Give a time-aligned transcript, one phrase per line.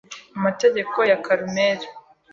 [0.37, 1.85] amategeko ya Karumeli